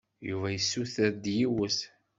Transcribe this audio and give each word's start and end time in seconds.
Yuba 0.29 0.47
yessuter-d 0.51 1.25
yiwet. 1.37 1.77